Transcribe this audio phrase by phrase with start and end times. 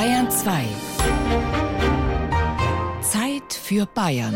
[0.00, 0.64] Bayern 2.
[3.02, 4.34] Zeit für Bayern.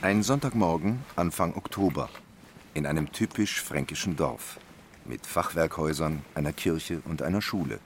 [0.00, 2.08] Ein Sonntagmorgen, Anfang Oktober,
[2.74, 4.60] in einem typisch fränkischen Dorf.
[5.04, 7.80] Mit Fachwerkhäusern, einer Kirche und einer Schule.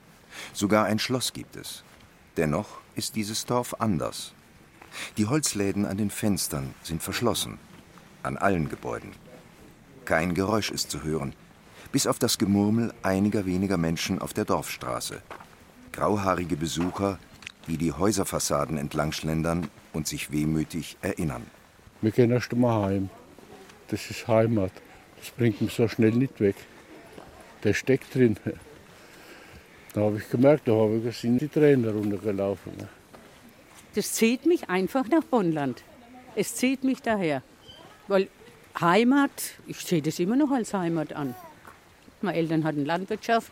[0.53, 1.83] Sogar ein Schloss gibt es.
[2.37, 4.33] Dennoch ist dieses Dorf anders.
[5.17, 7.59] Die Holzläden an den Fenstern sind verschlossen.
[8.23, 9.11] An allen Gebäuden.
[10.05, 11.33] Kein Geräusch ist zu hören,
[11.91, 15.21] bis auf das Gemurmel einiger weniger Menschen auf der Dorfstraße.
[15.91, 17.19] Grauhaarige Besucher,
[17.67, 21.45] die die Häuserfassaden entlang schlendern und sich wehmütig erinnern.
[22.01, 23.09] Wir gehen erst einmal heim.
[23.89, 24.71] Das ist Heimat.
[25.19, 26.55] Das bringt mich so schnell nicht weg.
[27.63, 28.37] Der steckt drin.
[29.99, 32.71] Da habe ich gemerkt, da habe ich sind die Tränen runtergelaufen.
[33.95, 35.83] Das zieht mich einfach nach Bonnland.
[36.37, 37.43] Es zieht mich daher.
[38.07, 38.29] Weil
[38.79, 39.29] Heimat,
[39.67, 41.35] ich sehe das immer noch als Heimat an.
[42.21, 43.51] Meine Eltern hatten Landwirtschaft.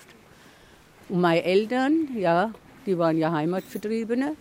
[1.10, 2.54] Und meine Eltern, ja,
[2.86, 4.38] die waren ja Heimatvertriebene.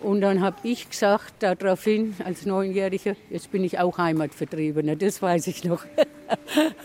[0.00, 5.46] Und dann habe ich gesagt, daraufhin als Neunjährige, jetzt bin ich auch Heimatvertriebener, das weiß
[5.46, 5.84] ich noch.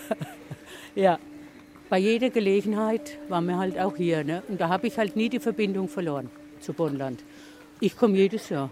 [0.96, 1.18] ja,
[1.90, 4.24] bei jeder Gelegenheit waren wir halt auch hier.
[4.24, 4.44] Ne?
[4.48, 7.24] Und da habe ich halt nie die Verbindung verloren zu Bonnland.
[7.80, 8.70] Ich komme jedes Jahr.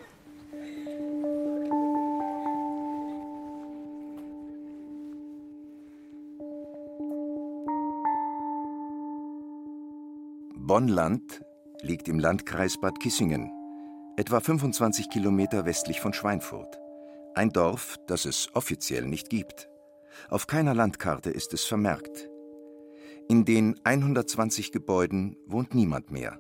[10.55, 11.41] Bonnland
[11.81, 13.51] liegt im Landkreis Bad Kissingen
[14.15, 16.79] etwa 25 Kilometer westlich von Schweinfurt.
[17.35, 19.69] Ein Dorf, das es offiziell nicht gibt.
[20.29, 22.29] Auf keiner Landkarte ist es vermerkt.
[23.29, 26.39] In den 120 Gebäuden wohnt niemand mehr.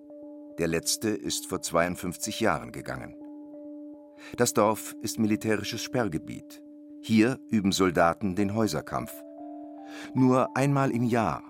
[0.57, 3.15] Der letzte ist vor 52 Jahren gegangen.
[4.37, 6.61] Das Dorf ist militärisches Sperrgebiet.
[7.01, 9.11] Hier üben Soldaten den Häuserkampf.
[10.13, 11.43] Nur einmal im Jahr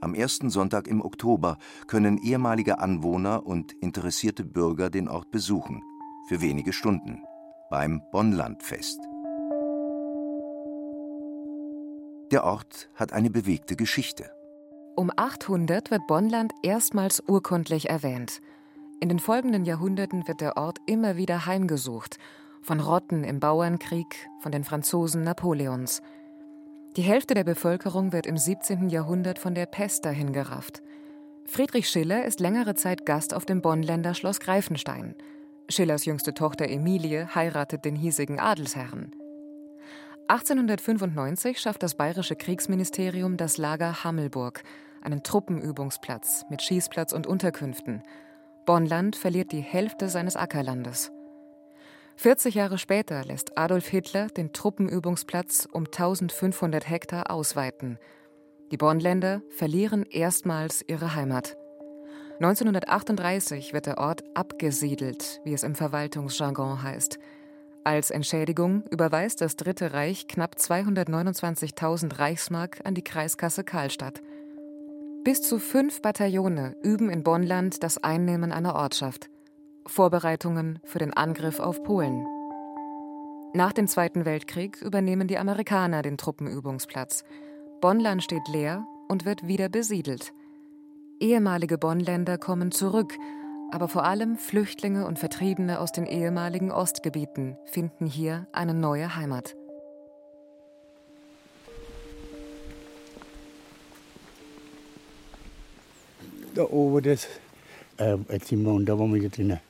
[0.00, 5.82] am ersten Sonntag im Oktober können ehemalige Anwohner und interessierte Bürger den Ort besuchen,
[6.28, 7.24] für wenige Stunden,
[7.68, 9.00] beim Bonnlandfest.
[12.30, 14.30] Der Ort hat eine bewegte Geschichte.
[14.98, 18.40] Um 800 wird Bonnland erstmals urkundlich erwähnt.
[19.00, 22.18] In den folgenden Jahrhunderten wird der Ort immer wieder heimgesucht,
[22.62, 26.02] von Rotten im Bauernkrieg, von den Franzosen Napoleons–
[26.98, 28.88] die Hälfte der Bevölkerung wird im 17.
[28.88, 30.82] Jahrhundert von der Pest dahingerafft.
[31.44, 35.14] Friedrich Schiller ist längere Zeit Gast auf dem Bonnländer Schloss Greifenstein.
[35.68, 39.12] Schillers jüngste Tochter Emilie heiratet den hiesigen Adelsherren.
[40.26, 44.64] 1895 schafft das bayerische Kriegsministerium das Lager Hammelburg,
[45.02, 48.02] einen Truppenübungsplatz mit Schießplatz und Unterkünften.
[48.66, 51.12] Bonnland verliert die Hälfte seines Ackerlandes.
[52.16, 57.98] 40 Jahre später lässt Adolf Hitler den Truppenübungsplatz um 1500 Hektar ausweiten.
[58.72, 61.56] Die Bonnländer verlieren erstmals ihre Heimat.
[62.40, 67.18] 1938 wird der Ort abgesiedelt, wie es im Verwaltungsjargon heißt.
[67.84, 74.20] Als Entschädigung überweist das Dritte Reich knapp 229.000 Reichsmark an die Kreiskasse Karlstadt.
[75.28, 79.28] Bis zu fünf Bataillone üben in Bonnland das Einnehmen einer Ortschaft.
[79.84, 82.26] Vorbereitungen für den Angriff auf Polen.
[83.52, 87.24] Nach dem Zweiten Weltkrieg übernehmen die Amerikaner den Truppenübungsplatz.
[87.82, 90.32] Bonnland steht leer und wird wieder besiedelt.
[91.20, 93.12] Ehemalige Bonnländer kommen zurück,
[93.70, 99.57] aber vor allem Flüchtlinge und Vertriebene aus den ehemaligen Ostgebieten finden hier eine neue Heimat.
[106.58, 107.28] Da oben das,
[107.98, 109.60] äh, wir, und da waren wir drinnen.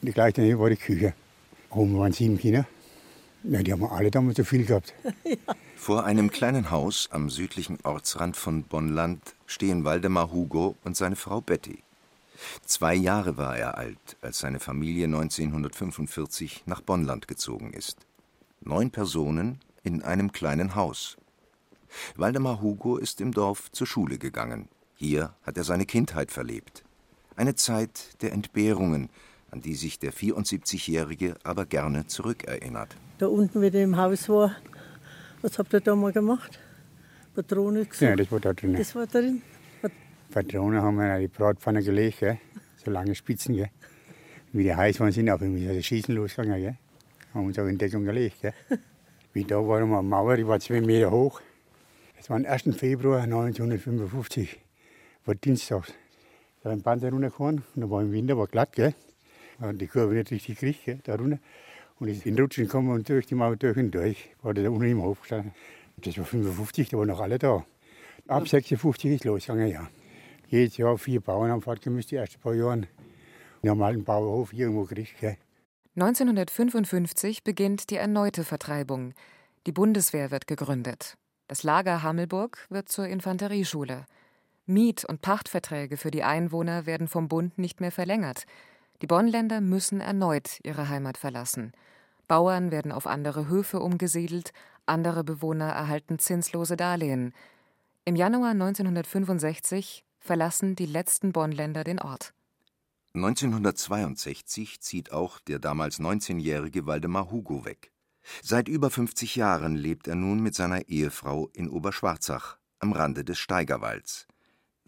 [0.00, 1.12] Die gleich daneben war die Küche.
[1.70, 2.68] Oben waren sieben Kinder.
[3.42, 4.94] Ja, die haben alle damals so viel gehabt.
[5.24, 5.34] ja.
[5.74, 11.40] Vor einem kleinen Haus am südlichen Ortsrand von Bonnland stehen Waldemar Hugo und seine Frau
[11.40, 11.82] Betty.
[12.64, 17.96] Zwei Jahre war er alt, als seine Familie 1945 nach Bonnland gezogen ist.
[18.60, 21.16] Neun Personen in einem kleinen Haus.
[22.14, 24.68] Waldemar Hugo ist im Dorf zur Schule gegangen.
[25.02, 26.84] Hier hat er seine Kindheit verlebt.
[27.34, 29.08] Eine Zeit der Entbehrungen,
[29.50, 32.94] an die sich der 74-Jährige aber gerne zurückerinnert.
[33.16, 34.54] Da unten wieder im Haus war,
[35.40, 36.60] was habt ihr da mal gemacht?
[37.34, 38.02] Patrone gesucht?
[38.02, 38.74] Ja, das war da drin.
[38.74, 39.40] Das war drin?
[40.30, 42.38] Patrone haben wir in die Bratpfanne gelegt, gell?
[42.84, 43.54] so lange Spitzen.
[43.54, 43.70] Gell?
[44.52, 46.60] Wie die heiß waren, sind auch immer das Schießen losgegangen.
[46.60, 46.76] Gell?
[47.32, 48.42] Haben uns auch in Deckung gelegt.
[48.42, 48.52] Gell?
[49.32, 51.40] Wie da war eine Mauer, die war zwei Meter hoch.
[52.18, 52.76] Das war am 1.
[52.76, 54.60] Februar 1955,
[55.30, 55.84] war Dienstag.
[56.62, 58.94] Da ein Panzer runtergefahren und da war im Winter war glatt, gell.
[59.60, 61.38] Und die Kurve nicht richtig gekriegt, gell, da runter.
[62.00, 64.30] Und ist in Rutschen gekommen und durch die Mauer durch und durch.
[64.42, 65.52] War da unten im Hof gestanden.
[65.98, 67.64] Das war 55, da waren noch alle da.
[68.26, 69.88] Ab 56 ist losgegangen, ja.
[70.48, 72.88] Jedes Jahr vier Bauern haben fortgemusst, die ersten paar Jahre.
[73.62, 75.36] Einen Bauernhof irgendwo gekriegt, gell.
[75.94, 79.14] 1955 beginnt die erneute Vertreibung.
[79.66, 81.16] Die Bundeswehr wird gegründet.
[81.46, 84.06] Das Lager Hammelburg wird zur Infanterieschule.
[84.70, 88.44] Miet- und Pachtverträge für die Einwohner werden vom Bund nicht mehr verlängert.
[89.02, 91.72] Die Bonnländer müssen erneut ihre Heimat verlassen.
[92.28, 94.52] Bauern werden auf andere Höfe umgesiedelt,
[94.86, 97.34] andere Bewohner erhalten zinslose Darlehen.
[98.04, 102.32] Im Januar 1965 verlassen die letzten Bonnländer den Ort.
[103.14, 107.90] 1962 zieht auch der damals 19-jährige Waldemar Hugo weg.
[108.42, 113.38] Seit über 50 Jahren lebt er nun mit seiner Ehefrau in Oberschwarzach am Rande des
[113.38, 114.28] Steigerwalds.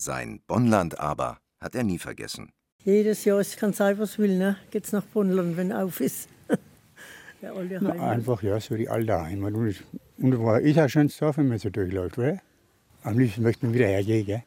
[0.05, 2.51] Sein Bonnland aber hat er nie vergessen.
[2.85, 4.57] Jedes Jahr, ich kann sein, was will, ne?
[4.73, 6.29] geht's nach Bonnland, wenn auf ist.
[7.41, 9.55] Der alte Na, einfach, ja, so die alte Heimat.
[9.55, 9.77] Und,
[10.19, 12.41] und war ist auch schön Dorf, wenn man so durchläuft, oder?
[13.05, 14.43] Am liebsten möchte man wieder hergehen, gell?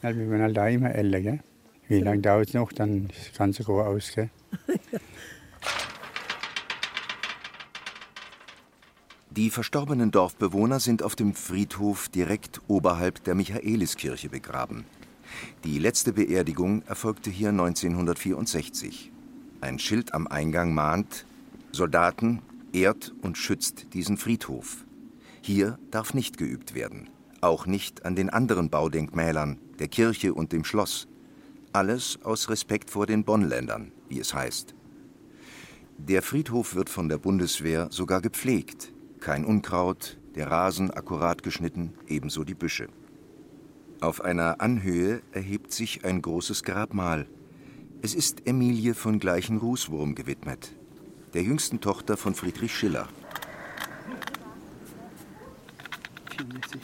[0.00, 1.40] Dann wird man halt da immer älter, gell?
[1.88, 2.72] Wie lange dauert es noch?
[2.72, 4.30] Dann ist das ganze Jahr aus, gell?
[9.32, 14.84] Die verstorbenen Dorfbewohner sind auf dem Friedhof direkt oberhalb der Michaeliskirche begraben.
[15.64, 19.12] Die letzte Beerdigung erfolgte hier 1964.
[19.60, 21.26] Ein Schild am Eingang mahnt,
[21.72, 22.40] Soldaten
[22.72, 24.84] ehrt und schützt diesen Friedhof.
[25.42, 27.08] Hier darf nicht geübt werden,
[27.40, 31.08] auch nicht an den anderen Baudenkmälern, der Kirche und dem Schloss.
[31.72, 34.74] Alles aus Respekt vor den Bonnländern, wie es heißt.
[35.98, 38.92] Der Friedhof wird von der Bundeswehr sogar gepflegt.
[39.20, 42.88] Kein Unkraut, der Rasen akkurat geschnitten, ebenso die Büsche.
[44.00, 47.26] Auf einer Anhöhe erhebt sich ein großes Grabmal.
[48.00, 50.74] Es ist Emilie von Gleichen-Rußwurm gewidmet,
[51.34, 53.08] der jüngsten Tochter von Friedrich Schiller.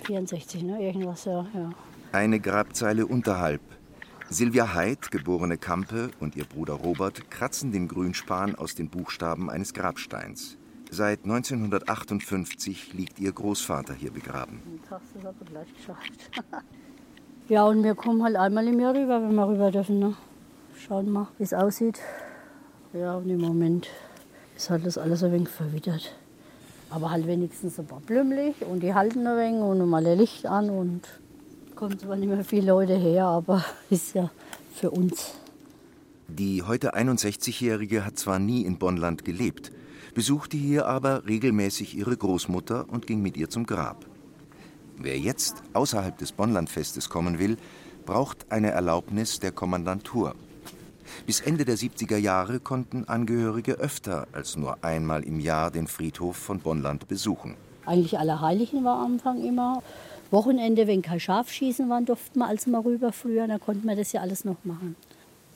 [0.05, 0.83] 64, ne?
[0.83, 1.47] Irgendwas, ja.
[1.55, 1.71] ja.
[2.13, 3.63] Eine Grabzeile unterhalb.
[4.29, 9.73] Silvia Heid, geborene Kampe, und ihr Bruder Robert kratzen den Grünspan aus den Buchstaben eines
[9.73, 10.59] Grabsteins.
[10.91, 14.61] Seit 1958 liegt ihr Großvater hier begraben.
[14.91, 16.31] Das hat er gleich geschafft.
[17.49, 20.01] ja, und wir kommen halt einmal im Jahr rüber, wenn wir rüber dürfen.
[20.01, 20.15] Ne?
[20.77, 22.01] Schauen mal, wie es aussieht.
[22.93, 23.89] Ja, und im Moment
[24.57, 26.13] ist halt das alles ein wenig verwittert.
[26.91, 30.47] Aber halt wenigstens ein paar blümlich und die halten ein wenig und mal ein Licht
[30.47, 31.03] an und
[31.77, 34.31] kommen zwar nicht mehr viele Leute her, aber ist ja
[34.75, 35.35] für uns.
[36.29, 39.71] Die heute 61-Jährige hat zwar nie in Bonnland gelebt,
[40.15, 44.05] besuchte hier aber regelmäßig ihre Großmutter und ging mit ihr zum Grab.
[44.99, 47.59] Wer jetzt außerhalb des Bonnlandfestes kommen will,
[48.07, 50.35] braucht eine Erlaubnis der Kommandantur.
[51.27, 56.37] Bis Ende der 70er Jahre konnten Angehörige öfter als nur einmal im Jahr den Friedhof
[56.37, 57.55] von Bonnland besuchen.
[57.85, 59.83] Eigentlich Allerheiligen war am Anfang immer.
[60.31, 64.13] Wochenende, wenn kein Schafschießen war, durften wir also mal rüber früher, dann konnten wir das
[64.13, 64.97] ja alles noch machen.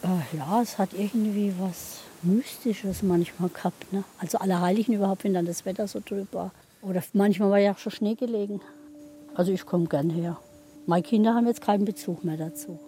[0.02, 3.92] Äh, ja, es hat irgendwie was Mystisches manchmal gehabt.
[3.92, 4.04] Ne?
[4.19, 6.52] Also Allerheiligen überhaupt, wenn dann das Wetter so trüb war.
[6.82, 8.60] Oder manchmal war ja auch schon Schnee gelegen.
[9.40, 10.37] Also ich komme gern her.
[10.84, 12.78] Meine Kinder haben jetzt keinen Bezug mehr dazu.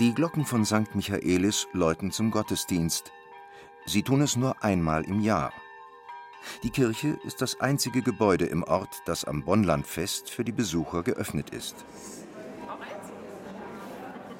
[0.00, 0.94] Die Glocken von St.
[0.94, 3.12] Michaelis läuten zum Gottesdienst.
[3.84, 5.52] Sie tun es nur einmal im Jahr.
[6.62, 11.50] Die Kirche ist das einzige Gebäude im Ort, das am Bonnlandfest für die Besucher geöffnet
[11.50, 11.84] ist.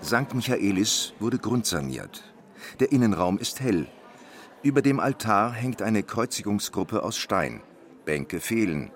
[0.03, 0.35] St.
[0.35, 2.23] Michaelis wurde grundsaniert.
[2.81, 3.87] Der Innenraum ist hell.
[4.63, 7.61] Über dem Altar hängt eine Kreuzigungsgruppe aus Stein.
[8.05, 8.91] Bänke fehlen.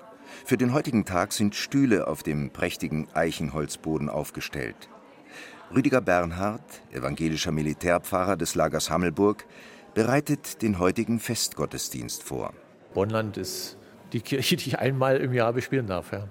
[0.45, 4.88] Für den heutigen Tag sind Stühle auf dem prächtigen Eichenholzboden aufgestellt.
[5.75, 9.47] Rüdiger Bernhard, evangelischer Militärpfarrer des Lagers Hammelburg,
[9.95, 12.52] bereitet den heutigen Festgottesdienst vor.
[12.95, 13.76] Bonnland ist
[14.12, 16.12] die Kirche, die ich einmal im Jahr bespielen darf.
[16.12, 16.28] Ja.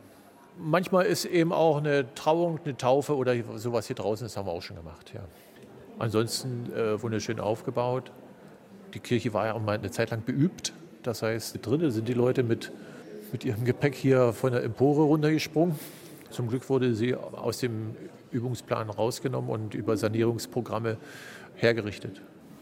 [0.61, 4.51] Manchmal ist eben auch eine Trauung, eine Taufe oder sowas hier draußen, das haben wir
[4.51, 5.13] auch schon gemacht.
[5.13, 5.21] Ja.
[5.99, 8.11] Ansonsten äh, wunderschön aufgebaut.
[8.93, 10.73] Die Kirche war ja auch mal eine Zeit lang beübt.
[11.03, 12.71] Das heißt, drinnen sind die Leute mit,
[13.31, 15.79] mit ihrem Gepäck hier von der Empore runtergesprungen.
[16.29, 17.95] Zum Glück wurde sie aus dem
[18.31, 20.97] Übungsplan rausgenommen und über Sanierungsprogramme
[21.55, 22.21] hergerichtet.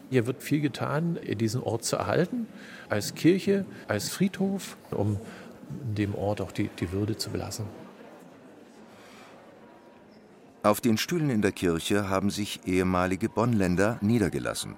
[0.10, 2.48] Hier wird viel getan, diesen Ort zu erhalten,
[2.89, 5.18] als Kirche, als Friedhof, um
[5.98, 7.66] dem Ort auch die, die Würde zu belassen.
[10.64, 14.76] Auf den Stühlen in der Kirche haben sich ehemalige Bonnländer niedergelassen.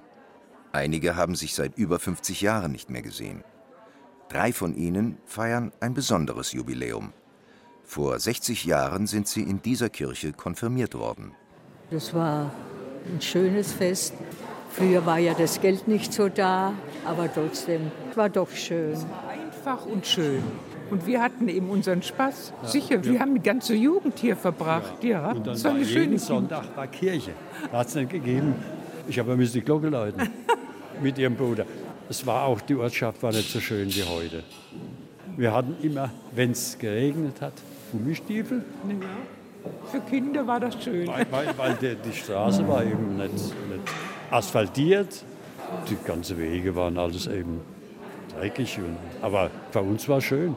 [0.72, 3.44] Einige haben sich seit über 50 Jahren nicht mehr gesehen.
[4.28, 7.14] Drei von ihnen feiern ein besonderes Jubiläum.
[7.84, 11.32] Vor 60 Jahren sind sie in dieser Kirche konfirmiert worden.
[11.90, 12.52] Das war
[13.12, 14.14] ein schönes Fest.
[14.70, 18.96] Früher war ja das Geld nicht so da, aber trotzdem war doch schön.
[19.70, 20.42] Einfach und schön.
[20.90, 22.54] Und wir hatten eben unseren Spaß.
[22.64, 22.68] Ja.
[22.68, 23.20] Sicher, wir ja.
[23.20, 25.04] haben die ganze Jugend hier verbracht.
[25.04, 25.32] Ja, ja.
[25.32, 27.32] Und dann war jeden Sonntag war Kirche.
[27.72, 28.56] Da hat es nicht gegeben.
[29.08, 30.28] Ich habe müssen die Glocke läuten
[31.04, 31.66] mit ihrem Bruder.
[32.10, 34.44] Es war auch, die Ortschaft war nicht so schön wie heute.
[35.38, 37.54] Wir hatten immer, wenn es geregnet hat,
[37.92, 38.64] Gummistiefel.
[39.92, 41.08] Für Kinder war das schön.
[41.08, 43.54] Weil, weil, weil die, die, Straße war eben nicht, nicht
[44.32, 45.24] asphaltiert.
[45.88, 47.62] Die ganzen Wege waren alles eben
[48.40, 48.80] dreckig.
[49.22, 50.56] Aber bei uns war es schön.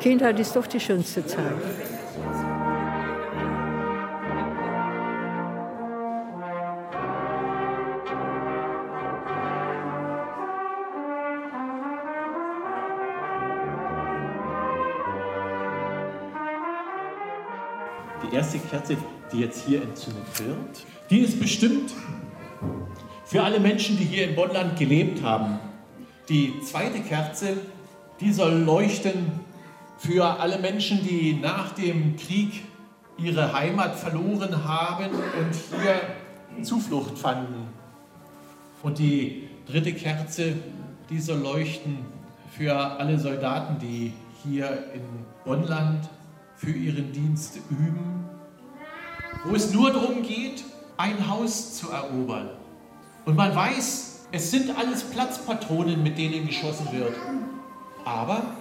[0.00, 1.44] Kindheit ist doch die schönste Zeit.
[18.22, 18.96] Die erste Kerze,
[19.32, 21.92] die jetzt hier entzündet wird, die ist bestimmt
[23.24, 25.58] für alle Menschen, die hier in Bonnland gelebt haben.
[26.30, 27.56] Die zweite Kerze,
[28.20, 29.32] die soll leuchten
[29.98, 32.62] für alle Menschen, die nach dem Krieg
[33.18, 37.66] ihre Heimat verloren haben und hier Zuflucht fanden.
[38.80, 40.54] Und die dritte Kerze,
[41.10, 41.98] die soll leuchten
[42.56, 44.12] für alle Soldaten, die
[44.44, 45.02] hier in
[45.44, 46.08] Bonnland
[46.54, 48.24] für ihren Dienst üben,
[49.44, 50.62] wo es nur darum geht,
[50.96, 52.50] ein Haus zu erobern.
[53.24, 57.14] Und man weiß, es sind alles Platzpatronen, mit denen geschossen wird.
[58.04, 58.54] Aber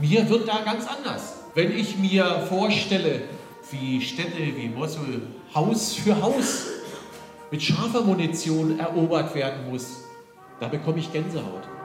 [0.00, 1.34] mir wird da ganz anders.
[1.54, 3.22] Wenn ich mir vorstelle,
[3.70, 5.22] wie Städte wie Mosul
[5.54, 6.66] Haus für Haus
[7.50, 10.04] mit scharfer Munition erobert werden muss,
[10.60, 11.75] da bekomme ich Gänsehaut.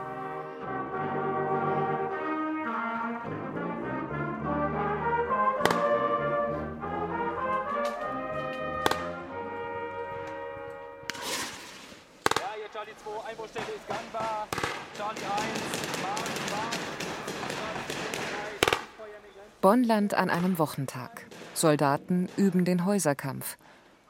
[19.60, 21.26] Bonnland an einem Wochentag.
[21.54, 23.56] Soldaten üben den Häuserkampf.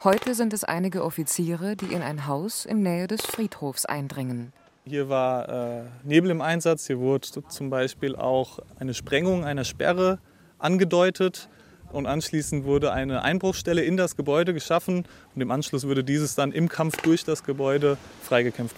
[0.03, 4.55] Heute sind es einige Offiziere, die in ein Haus in Nähe des Friedhofs eindringen.
[4.85, 6.87] Hier war äh, Nebel im Einsatz.
[6.87, 10.19] Hier wurde zum Beispiel auch eine Sprengung einer Sperre
[10.59, 11.51] angedeutet.
[11.93, 15.05] Und anschließend wurde eine Einbruchstelle in das Gebäude geschaffen.
[15.35, 18.77] Und im Anschluss wurde dieses dann im Kampf durch das Gebäude freigekämpft.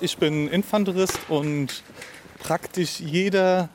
[0.00, 1.82] Ich bin Infanterist und
[2.38, 3.68] praktisch jeder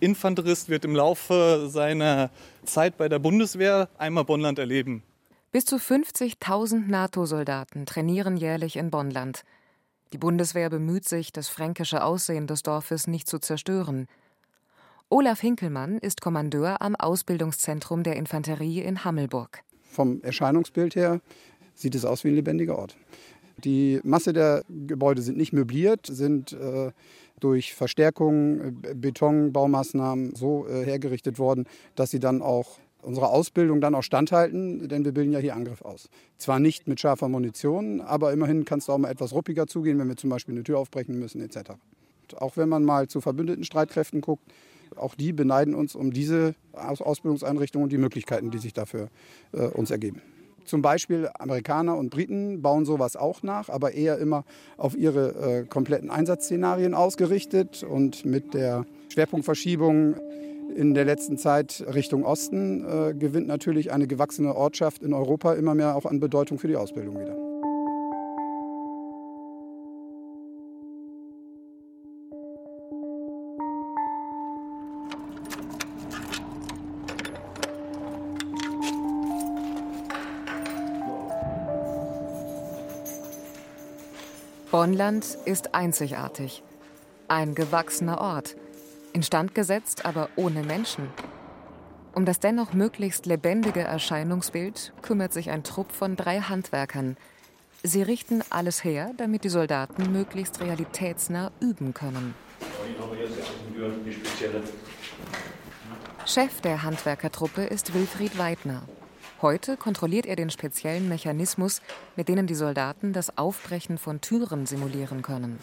[0.00, 2.30] Infanterist wird im Laufe seiner
[2.64, 5.04] Zeit bei der Bundeswehr einmal Bonnland erleben.
[5.52, 9.44] Bis zu 50.000 NATO-Soldaten trainieren jährlich in Bonnland.
[10.12, 14.08] Die Bundeswehr bemüht sich, das fränkische Aussehen des Dorfes nicht zu zerstören.
[15.12, 19.62] Olaf Hinkelmann ist Kommandeur am Ausbildungszentrum der Infanterie in Hammelburg.
[19.82, 21.20] Vom Erscheinungsbild her
[21.74, 22.96] sieht es aus wie ein lebendiger Ort.
[23.58, 26.92] Die Masse der Gebäude sind nicht möbliert, sind äh,
[27.40, 33.94] durch Verstärkung, äh, Betonbaumaßnahmen so äh, hergerichtet worden, dass sie dann auch unserer Ausbildung dann
[33.94, 36.08] auch standhalten, denn wir bilden ja hier Angriff aus.
[36.38, 40.08] Zwar nicht mit scharfer Munition, aber immerhin kann es auch mal etwas ruppiger zugehen, wenn
[40.08, 41.72] wir zum Beispiel eine Tür aufbrechen müssen etc.
[42.36, 44.50] Auch wenn man mal zu verbündeten Streitkräften guckt,
[44.96, 49.08] auch die beneiden uns um diese Ausbildungseinrichtungen und die Möglichkeiten, die sich dafür
[49.52, 50.22] äh, uns ergeben.
[50.64, 54.44] Zum Beispiel Amerikaner und Briten bauen sowas auch nach, aber eher immer
[54.76, 60.16] auf ihre äh, kompletten Einsatzszenarien ausgerichtet und mit der Schwerpunktverschiebung
[60.74, 65.74] in der letzten Zeit Richtung Osten äh, gewinnt natürlich eine gewachsene Ortschaft in Europa immer
[65.74, 67.51] mehr auch an Bedeutung für die Ausbildung wieder.
[84.82, 86.64] Bonnland ist einzigartig.
[87.28, 88.56] Ein gewachsener Ort,
[89.12, 91.06] instand gesetzt, aber ohne Menschen.
[92.16, 97.16] Um das dennoch möglichst lebendige Erscheinungsbild kümmert sich ein Trupp von drei Handwerkern.
[97.84, 102.34] Sie richten alles her, damit die Soldaten möglichst realitätsnah üben können.
[106.26, 108.82] Chef der Handwerkertruppe ist Wilfried Weidner.
[109.42, 111.82] Heute kontrolliert er den speziellen Mechanismus,
[112.14, 115.58] mit denen die Soldaten das Aufbrechen von Türen simulieren können.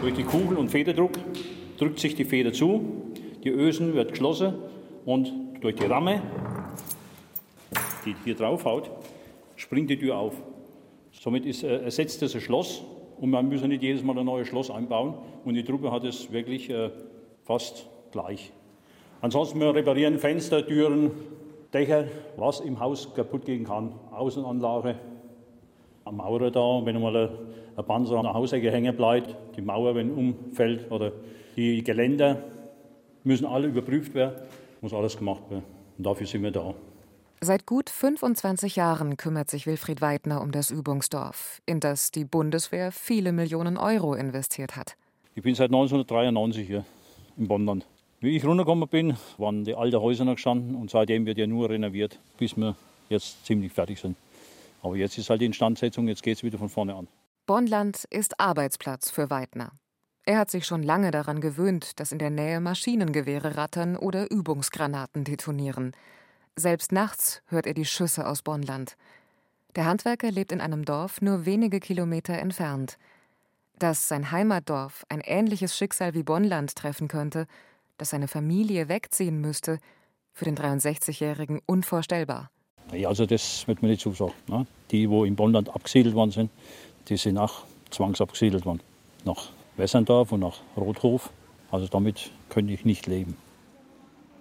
[0.00, 1.10] Durch die Kugel- und Federdruck
[1.76, 3.10] drückt sich die Feder zu,
[3.42, 4.54] die Ösen wird geschlossen
[5.04, 6.22] und durch die Ramme,
[8.06, 8.92] die hier drauf haut,
[9.56, 10.34] springt die Tür auf.
[11.10, 12.84] Somit ist, äh, ersetzt das ein Schloss
[13.18, 15.14] und man muss nicht jedes Mal ein neues Schloss einbauen.
[15.44, 16.90] Und die Truppe hat es wirklich äh,
[17.42, 18.52] fast gleich.
[19.20, 21.10] Ansonsten wir reparieren Fenster, Türen,
[21.72, 22.04] Dächer,
[22.36, 23.92] was im Haus kaputt gehen kann.
[24.10, 24.96] Außenanlage,
[26.04, 27.30] am Maurer da, wenn mal
[27.76, 31.12] ein Panzer an der Hausecke hängen bleibt, die Mauer, wenn umfällt oder
[31.56, 32.42] die Geländer,
[33.22, 34.34] müssen alle überprüft werden,
[34.80, 35.64] muss alles gemacht werden.
[35.98, 36.74] Und dafür sind wir da.
[37.42, 42.92] Seit gut 25 Jahren kümmert sich Wilfried Weidner um das Übungsdorf, in das die Bundeswehr
[42.92, 44.96] viele Millionen Euro investiert hat.
[45.34, 46.84] Ich bin seit 1993 hier
[47.38, 47.86] im Bonnland.
[48.22, 51.70] Wie ich runtergekommen bin, waren die alten Häuser noch gestanden und seitdem wird ja nur
[51.70, 52.76] renoviert, bis wir
[53.08, 54.14] jetzt ziemlich fertig sind.
[54.82, 57.08] Aber jetzt ist halt die Instandsetzung, jetzt geht es wieder von vorne an.
[57.46, 59.72] Bonnland ist Arbeitsplatz für Weidner.
[60.26, 65.24] Er hat sich schon lange daran gewöhnt, dass in der Nähe Maschinengewehre rattern oder Übungsgranaten
[65.24, 65.92] detonieren.
[66.56, 68.98] Selbst nachts hört er die Schüsse aus Bonnland.
[69.76, 72.98] Der Handwerker lebt in einem Dorf nur wenige Kilometer entfernt.
[73.78, 77.46] Dass sein Heimatdorf ein ähnliches Schicksal wie Bonnland treffen könnte,
[78.00, 79.78] dass seine Familie wegziehen müsste,
[80.32, 82.50] für den 63-Jährigen unvorstellbar.
[82.92, 84.32] Ja, also das wird mir nicht zusagen.
[84.48, 84.66] Ne?
[84.90, 86.50] Die, wo in Bonnland abgesiedelt worden sind,
[87.08, 88.80] die sind auch zwangsabgesiedelt worden.
[89.24, 91.30] Nach Wessendorf und nach Rothof.
[91.70, 93.36] Also damit könnte ich nicht leben.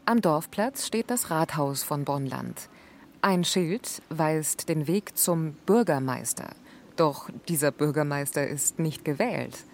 [0.05, 2.69] Am Dorfplatz steht das Rathaus von Bonnland.
[3.21, 6.55] Ein Schild weist den Weg zum Bürgermeister.
[6.95, 9.65] Doch dieser Bürgermeister ist nicht gewählt.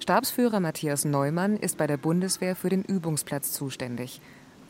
[0.00, 4.20] Stabsführer Matthias Neumann ist bei der Bundeswehr für den Übungsplatz zuständig.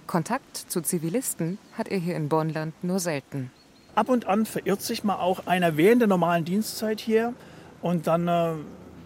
[0.06, 3.50] Kontakt zu Zivilisten hat er hier in Bonnland nur selten.
[3.94, 7.34] Ab und an verirrt sich mal auch einer während der normalen Dienstzeit hier
[7.82, 8.52] und dann äh,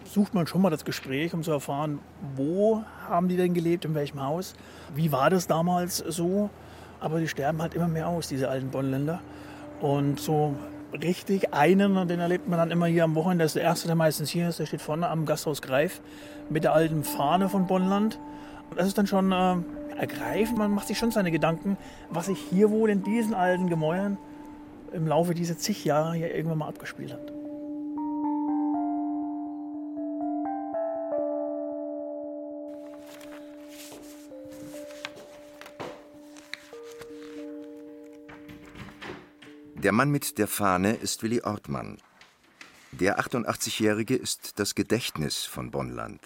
[0.05, 1.99] sucht man schon mal das Gespräch, um zu erfahren,
[2.35, 4.55] wo haben die denn gelebt, in welchem Haus,
[4.95, 6.49] wie war das damals so.
[6.99, 9.21] Aber die sterben halt immer mehr aus, diese alten Bonnländer.
[9.81, 10.55] Und so
[11.01, 13.43] richtig einen, den erlebt man dann immer hier am Wochenende.
[13.43, 14.59] Das ist der erste, der meistens hier ist.
[14.59, 16.01] Der steht vorne am Gasthaus Greif
[16.49, 18.19] mit der alten Fahne von Bonnland.
[18.69, 19.55] Und das ist dann schon äh,
[19.97, 20.57] ergreifend.
[20.57, 21.77] Man macht sich schon seine Gedanken,
[22.09, 24.17] was sich hier wohl in diesen alten Gemäuern
[24.93, 27.42] im Laufe dieser zig Jahre hier irgendwann mal abgespielt hat.
[39.83, 41.97] Der Mann mit der Fahne ist Willi Ortmann.
[42.93, 46.21] Der 88-Jährige ist das Gedächtnis von Bonnland.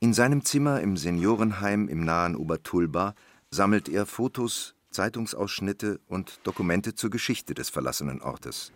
[0.00, 3.14] In seinem Zimmer im Seniorenheim im nahen Obertulba
[3.50, 8.72] sammelt er Fotos, Zeitungsausschnitte und Dokumente zur Geschichte des verlassenen Ortes.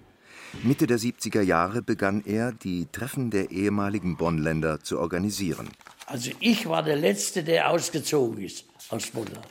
[0.63, 5.71] Mitte der 70er Jahre begann er, die Treffen der ehemaligen Bonnländer zu organisieren.
[6.05, 9.49] Also ich war der Letzte, der ausgezogen ist aus Bonnland.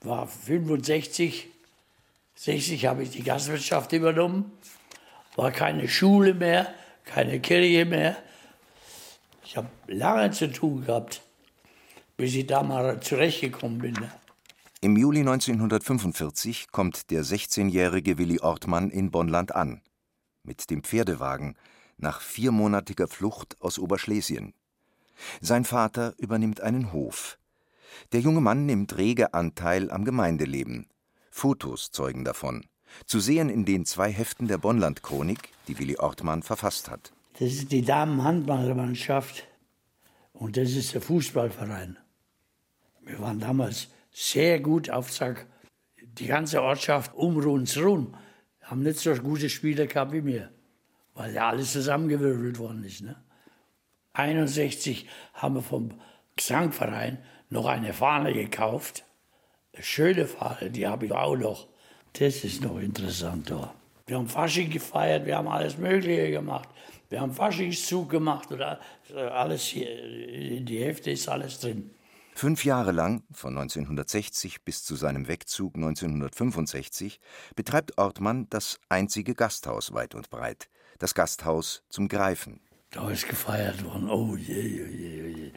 [0.00, 1.50] War 65
[2.40, 4.50] 60 habe ich die Gastwirtschaft übernommen,
[5.36, 6.72] war keine Schule mehr,
[7.04, 8.16] keine Kirche mehr.
[9.44, 11.20] Ich habe lange zu tun gehabt,
[12.16, 13.92] bis ich da mal zurechtgekommen bin.
[13.92, 14.10] Ne?
[14.80, 19.82] Im Juli 1945 kommt der 16-jährige Willi Ortmann in Bonnland an.
[20.42, 21.56] Mit dem Pferdewagen,
[21.98, 24.54] nach viermonatiger Flucht aus Oberschlesien.
[25.42, 27.38] Sein Vater übernimmt einen Hof.
[28.12, 30.86] Der junge Mann nimmt rege Anteil am Gemeindeleben.
[31.30, 32.66] Fotos zeugen davon.
[33.06, 37.12] Zu sehen in den zwei Heften der Bonnland-Chronik, die Willi Ortmann verfasst hat.
[37.38, 39.46] Das ist die Damenhandballmannschaft
[40.32, 41.96] und das ist der Fußballverein.
[43.02, 45.46] Wir waren damals sehr gut auf Zack.
[46.02, 48.16] Die ganze Ortschaft um uns rum
[48.62, 50.50] haben nicht so gute Spieler gehabt wie mir,
[51.14, 53.02] weil ja alles zusammengewürfelt worden ist.
[53.02, 53.16] Ne?
[54.12, 56.00] 61 haben wir vom
[56.36, 59.04] Gesangverein noch eine Fahne gekauft
[59.78, 61.66] schöne Fahne, die habe ich auch noch.
[62.14, 63.74] Das ist noch interessant da.
[64.06, 66.68] Wir haben Fasching gefeiert, wir haben alles Mögliche gemacht.
[67.08, 68.80] Wir haben Faschingszug gemacht oder
[69.14, 71.90] alles hier, in die Hälfte ist alles drin.
[72.34, 77.20] Fünf Jahre lang, von 1960 bis zu seinem Wegzug 1965,
[77.54, 82.60] betreibt Ortmann das einzige Gasthaus weit und breit, das Gasthaus zum Greifen.
[82.92, 84.08] Da ist gefeiert worden.
[84.08, 85.50] Oh je, je, je, je.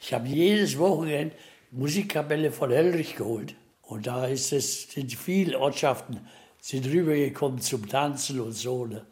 [0.00, 1.34] Ich habe jedes Wochenende
[1.74, 3.54] Musikkapelle von Hellrich geholt.
[3.82, 6.20] Und da ist es, sind viele Ortschaften
[6.64, 8.86] sind rübergekommen zum Tanzen und so.
[8.86, 9.04] Ne?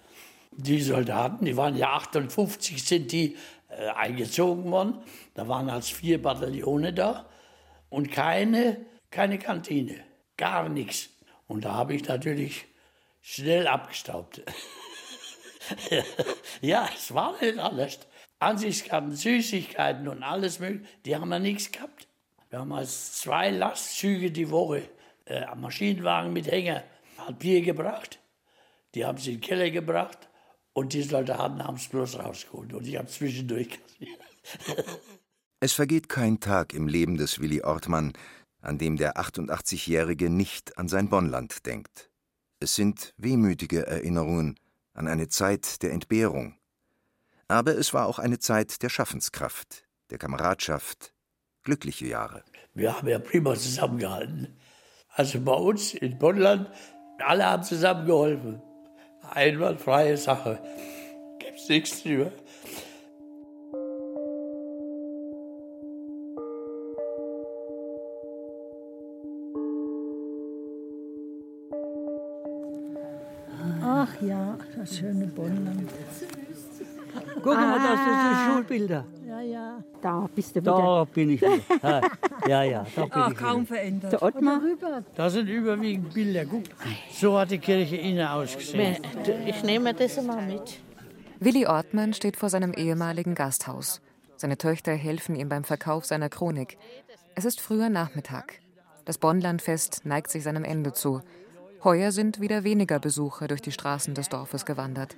[0.52, 3.36] Die Soldaten, die waren ja 58, sind die
[3.68, 5.02] äh, eingezogen worden.
[5.34, 7.26] Da waren als vier Bataillone da
[7.90, 9.96] und keine, keine Kantine,
[10.38, 11.10] gar nichts.
[11.46, 12.64] Und da habe ich natürlich
[13.20, 14.40] schnell abgestaubt.
[16.62, 17.98] ja, es war nicht alles.
[18.38, 22.06] Ansichtskarten, Süßigkeiten und alles mögliche, die haben wir nichts gehabt.
[22.52, 24.82] Wir haben als zwei Lastzüge die Woche
[25.24, 26.84] äh, Maschinenwagen mit Hänger
[27.16, 28.20] hat Bier gebracht.
[28.94, 30.28] Die haben sie in den Keller gebracht
[30.74, 32.74] Und die Soldaten haben es bloß rausgeholt.
[32.74, 34.20] Und ich habe zwischendurch kassiert.
[35.60, 38.12] Es vergeht kein Tag im Leben des Willi Ortmann,
[38.60, 42.10] an dem der 88-Jährige nicht an sein Bonnland denkt.
[42.60, 44.58] Es sind wehmütige Erinnerungen
[44.92, 46.58] an eine Zeit der Entbehrung.
[47.48, 51.11] Aber es war auch eine Zeit der Schaffenskraft, der Kameradschaft,
[51.64, 52.42] glückliche Jahre.
[52.74, 54.58] Wir haben ja prima zusammengehalten.
[55.08, 56.70] Also bei uns in Bonnland,
[57.18, 58.62] alle haben zusammengeholfen.
[59.30, 60.58] Einwandfreie Sache.
[61.38, 62.32] Gibt's nichts drüber.
[73.84, 75.90] Ach ja, das schöne Bonnland.
[77.34, 79.06] Guck mal, das sind die Schulbilder.
[80.00, 81.06] Da bist du Da wieder.
[81.06, 81.60] bin ich wieder.
[81.82, 82.00] Ja,
[82.48, 83.66] Ja, ja, da bin Ach, ich kaum wieder.
[83.66, 84.12] verändert.
[84.12, 84.60] Der Ottmar?
[85.14, 86.44] Da sind überwiegend Bilder.
[86.44, 86.64] Guck,
[87.12, 88.96] so hat die Kirche innen ausgesehen.
[89.46, 90.78] Ich nehme das mal mit.
[91.40, 94.00] Willi Ortmann steht vor seinem ehemaligen Gasthaus.
[94.36, 96.76] Seine Töchter helfen ihm beim Verkauf seiner Chronik.
[97.34, 98.60] Es ist früher Nachmittag.
[99.04, 101.20] Das Bonnlandfest neigt sich seinem Ende zu.
[101.84, 105.16] Heuer sind wieder weniger Besucher durch die Straßen des Dorfes gewandert.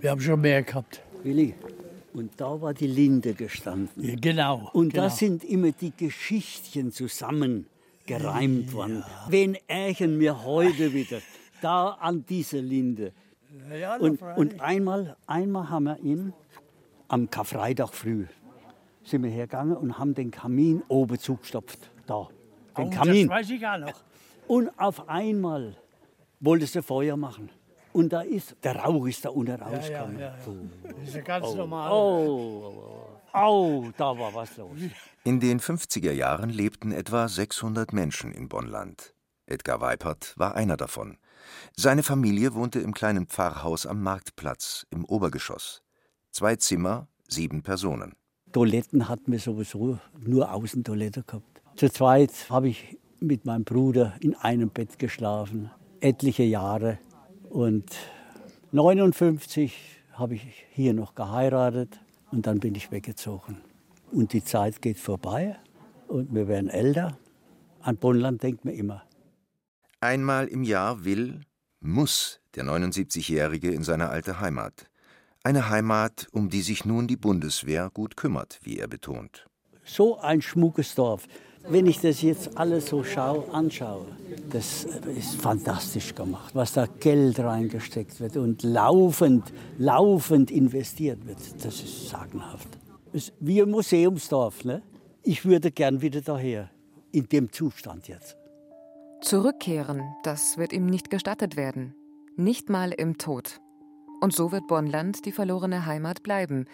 [0.00, 1.02] Wir haben schon mehr gehabt.
[1.22, 1.54] Willi,
[2.12, 4.20] und da war die Linde gestanden.
[4.20, 4.70] Genau.
[4.72, 5.04] Und genau.
[5.04, 9.04] da sind immer die Geschichtchen zusammengereimt worden.
[9.28, 11.18] Wen ärgern wir heute wieder?
[11.60, 13.12] Da an dieser Linde.
[13.78, 16.32] Ja, Und, und einmal, einmal haben wir ihn
[17.08, 18.26] am Karfreitag früh
[19.10, 21.90] sind wir hergegangen und haben den Kamin oben zugestopft.
[22.06, 22.28] Da,
[22.76, 23.28] den Oh, Kamin.
[23.28, 23.92] Das weiß ich auch noch.
[24.46, 25.76] Und auf einmal
[26.40, 27.50] wollte sie Feuer machen.
[27.92, 30.18] Und da ist, der Rauch ist da unten rausgekommen.
[30.18, 30.36] ja, ja.
[30.98, 31.90] Das ist ja ganz Oh, normal.
[31.92, 34.78] Oh, oh, oh, da war was los.
[35.24, 39.14] In den 50er Jahren lebten etwa 600 Menschen in Bonnland.
[39.46, 41.18] Edgar Weipert war einer davon.
[41.76, 45.82] Seine Familie wohnte im kleinen Pfarrhaus am Marktplatz im Obergeschoss.
[46.30, 48.14] Zwei Zimmer, sieben Personen.
[48.52, 51.62] Toiletten hatten wir sowieso nur Außentoilette gehabt.
[51.76, 56.98] Zu zweit habe ich mit meinem Bruder in einem Bett geschlafen, etliche Jahre.
[57.50, 57.96] Und
[58.70, 59.76] 59
[60.12, 61.98] habe ich hier noch geheiratet
[62.30, 63.58] und dann bin ich weggezogen.
[64.12, 65.58] Und die Zeit geht vorbei
[66.06, 67.18] und wir werden älter.
[67.80, 69.02] An Bonnland denkt man immer.
[69.98, 71.40] Einmal im Jahr will,
[71.80, 74.88] muss der 79-Jährige in seine alte Heimat.
[75.42, 79.48] Eine Heimat, um die sich nun die Bundeswehr gut kümmert, wie er betont.
[79.82, 81.26] So ein schmuckes Dorf.
[81.68, 84.06] Wenn ich das jetzt alles so schau, anschaue,
[84.50, 91.38] das ist fantastisch gemacht, was da Geld reingesteckt wird und laufend, laufend investiert wird.
[91.64, 92.68] Das ist sagenhaft.
[93.12, 94.64] Es ist wie ein Museumsdorf.
[94.64, 94.82] Ne?
[95.22, 96.70] Ich würde gern wieder daher,
[97.12, 98.36] in dem Zustand jetzt.
[99.20, 101.94] Zurückkehren, das wird ihm nicht gestattet werden.
[102.36, 103.60] Nicht mal im Tod.
[104.20, 106.66] Und so wird Bonnland die verlorene Heimat bleiben.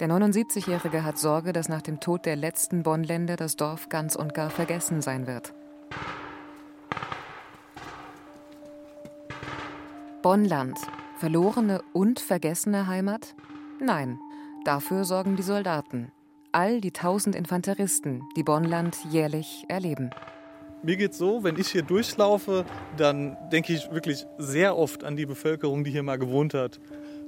[0.00, 4.32] Der 79-Jährige hat Sorge, dass nach dem Tod der letzten Bonnländer das Dorf ganz und
[4.32, 5.52] gar vergessen sein wird.
[10.22, 10.78] Bonnland.
[11.16, 13.34] Verlorene und vergessene Heimat?
[13.80, 14.20] Nein,
[14.64, 16.12] dafür sorgen die Soldaten.
[16.52, 20.10] All die tausend Infanteristen, die Bonnland jährlich erleben.
[20.84, 22.64] Mir geht's so, wenn ich hier durchlaufe,
[22.96, 26.78] dann denke ich wirklich sehr oft an die Bevölkerung, die hier mal gewohnt hat.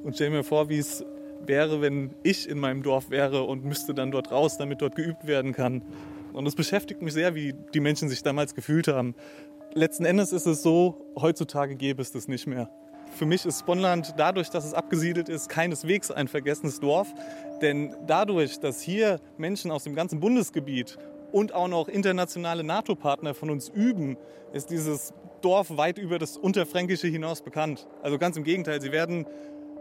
[0.04, 1.04] Und stelle mir vor, wie es
[1.46, 5.26] wäre, wenn ich in meinem Dorf wäre und müsste dann dort raus, damit dort geübt
[5.26, 5.83] werden kann.
[6.33, 9.14] Und es beschäftigt mich sehr, wie die Menschen sich damals gefühlt haben.
[9.74, 12.70] Letzten Endes ist es so, heutzutage gäbe es das nicht mehr.
[13.16, 17.09] Für mich ist Bonnland dadurch, dass es abgesiedelt ist, keineswegs ein vergessenes Dorf.
[17.61, 20.96] Denn dadurch, dass hier Menschen aus dem ganzen Bundesgebiet
[21.33, 24.16] und auch noch internationale NATO-Partner von uns üben,
[24.53, 27.87] ist dieses Dorf weit über das Unterfränkische hinaus bekannt.
[28.03, 29.26] Also ganz im Gegenteil, sie werden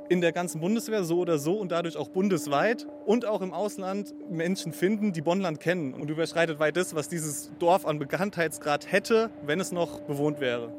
[0.10, 4.14] in der ganzen Bundeswehr so oder so und dadurch auch bundesweit und auch im Ausland
[4.30, 9.30] Menschen finden, die Bonnland kennen und überschreitet weit das, was dieses Dorf an Bekanntheitsgrad hätte,
[9.44, 10.74] wenn es noch bewohnt wäre.